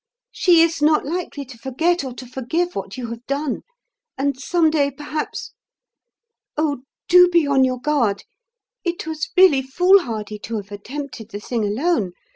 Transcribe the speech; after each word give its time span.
"She 0.31 0.63
is 0.63 0.81
not 0.81 1.05
likely 1.05 1.45
to 1.45 1.59
forget 1.59 2.03
or 2.03 2.11
to 2.13 2.25
forgive 2.25 2.75
what 2.75 2.97
you 2.97 3.11
have 3.11 3.23
done; 3.27 3.61
and 4.17 4.35
some 4.35 4.71
day, 4.71 4.89
perhaps... 4.89 5.51
Oh, 6.57 6.81
do 7.07 7.27
be 7.27 7.45
on 7.45 7.63
your 7.63 7.79
guard. 7.79 8.23
It 8.83 9.05
was 9.05 9.29
really 9.37 9.61
foolhardy 9.61 10.39
to 10.39 10.55
have 10.55 10.71
attempted 10.71 11.29
the 11.29 11.39
thing 11.39 11.65
alone. 11.65 12.13